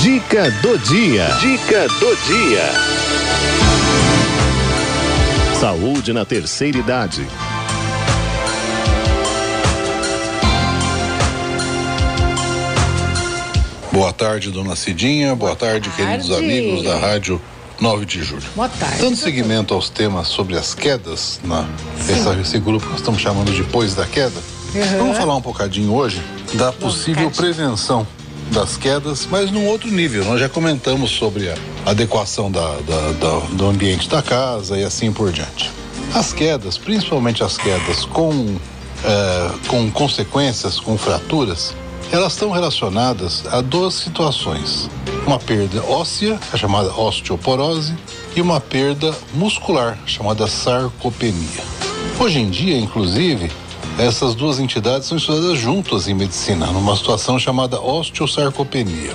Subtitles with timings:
[0.00, 1.28] Dica do dia.
[1.40, 2.70] Dica do dia.
[5.60, 7.26] Saúde na terceira idade.
[13.92, 15.34] Boa tarde, dona Cidinha.
[15.34, 17.38] Boa, Boa tarde, tarde, queridos amigos da Rádio
[17.78, 18.42] 9 de Julho.
[18.56, 19.02] Boa tarde.
[19.02, 21.68] Dando seguimento aos temas sobre as quedas, na,
[22.08, 24.40] essa, esse grupo que nós estamos chamando de Depois da Queda,
[24.74, 24.98] uhum.
[24.98, 26.22] vamos falar um bocadinho hoje
[26.54, 28.06] da possível prevenção
[28.50, 30.24] das quedas, mas num outro nível.
[30.24, 35.12] Nós já comentamos sobre a adequação da, da, da, do ambiente da casa e assim
[35.12, 35.70] por diante.
[36.14, 38.56] As quedas, principalmente as quedas com,
[39.04, 41.74] é, com consequências, com fraturas,
[42.12, 44.90] elas estão relacionadas a duas situações:
[45.26, 47.94] uma perda óssea, a chamada osteoporose,
[48.34, 51.62] e uma perda muscular, chamada sarcopenia.
[52.18, 53.50] Hoje em dia, inclusive,
[54.00, 59.14] essas duas entidades são estudadas juntas em medicina, numa situação chamada osteosarcopenia.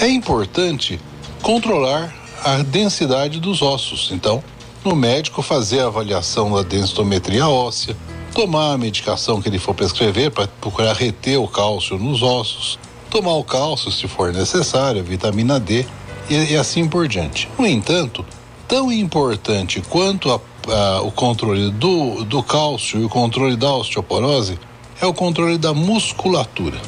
[0.00, 0.98] É importante
[1.42, 4.10] controlar a densidade dos ossos.
[4.10, 4.42] Então,
[4.84, 7.96] no médico fazer a avaliação da densitometria óssea,
[8.34, 12.78] tomar a medicação que ele for prescrever para procurar reter o cálcio nos ossos,
[13.10, 15.84] tomar o cálcio se for necessário, vitamina D
[16.30, 17.48] e, e assim por diante.
[17.58, 18.24] No entanto,
[18.66, 24.58] tão importante quanto a uh, o controle do, do cálcio e o controle da osteoporose
[25.00, 26.80] é o controle da musculatura.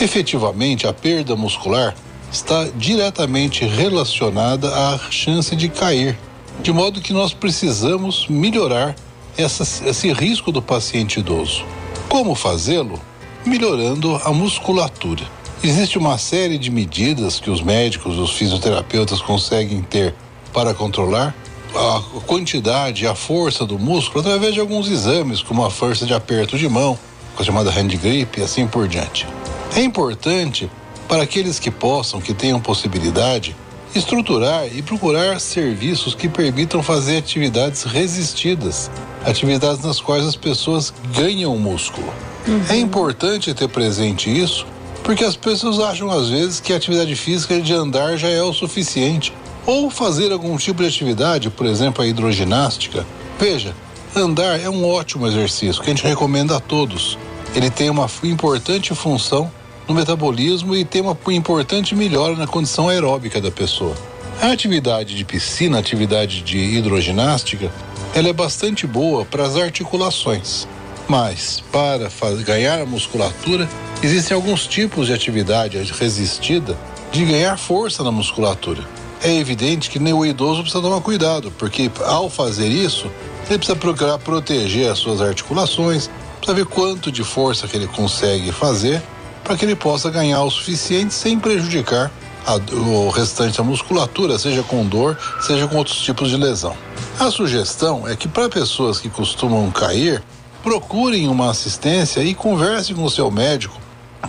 [0.00, 1.94] Efetivamente, a perda muscular
[2.30, 6.18] está diretamente relacionada à chance de cair,
[6.62, 8.94] de modo que nós precisamos melhorar
[9.36, 11.64] essa, esse risco do paciente idoso.
[12.08, 13.00] Como fazê-lo?
[13.44, 15.22] Melhorando a musculatura.
[15.62, 20.14] Existe uma série de medidas que os médicos, os fisioterapeutas conseguem ter
[20.52, 21.34] para controlar
[21.76, 26.56] a quantidade, a força do músculo através de alguns exames, como a força de aperto
[26.56, 26.98] de mão,
[27.38, 29.26] a chamada hand grip e assim por diante.
[29.74, 30.70] É importante
[31.06, 33.54] para aqueles que possam, que tenham possibilidade,
[33.94, 38.90] estruturar e procurar serviços que permitam fazer atividades resistidas,
[39.24, 42.12] atividades nas quais as pessoas ganham músculo.
[42.46, 42.62] Uhum.
[42.68, 44.66] É importante ter presente isso,
[45.02, 48.52] porque as pessoas acham às vezes que a atividade física de andar já é o
[48.52, 49.32] suficiente
[49.66, 53.04] ou fazer algum tipo de atividade, por exemplo, a hidroginástica.
[53.38, 53.74] Veja,
[54.14, 57.18] andar é um ótimo exercício que a gente recomenda a todos.
[57.54, 59.50] Ele tem uma importante função
[59.88, 63.94] no metabolismo e tem uma importante melhora na condição aeróbica da pessoa.
[64.40, 67.70] A atividade de piscina, a atividade de hidroginástica,
[68.14, 70.68] ela é bastante boa para as articulações.
[71.08, 72.08] Mas para
[72.44, 73.68] ganhar musculatura,
[74.02, 76.76] existem alguns tipos de atividade resistida
[77.12, 78.84] de ganhar força na musculatura
[79.22, 83.10] é evidente que nem o idoso precisa tomar cuidado, porque ao fazer isso,
[83.48, 88.52] ele precisa procurar proteger as suas articulações, precisa ver quanto de força que ele consegue
[88.52, 89.02] fazer
[89.42, 92.10] para que ele possa ganhar o suficiente sem prejudicar
[92.44, 96.76] a, o restante da musculatura, seja com dor, seja com outros tipos de lesão.
[97.18, 100.22] A sugestão é que para pessoas que costumam cair,
[100.62, 103.80] procurem uma assistência e conversem com o seu médico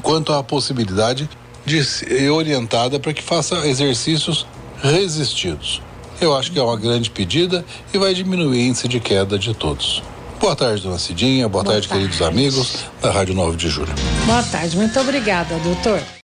[0.03, 1.27] quanto à possibilidade
[1.65, 4.45] de ser orientada para que faça exercícios
[4.81, 5.81] resistidos.
[6.19, 9.53] Eu acho que é uma grande pedida e vai diminuir o índice de queda de
[9.53, 10.01] todos.
[10.39, 11.47] Boa tarde, dona Cidinha.
[11.47, 13.93] Boa, Boa tarde, tarde, queridos amigos da Rádio 9 de Julho.
[14.25, 16.01] Boa tarde, muito obrigada, doutor.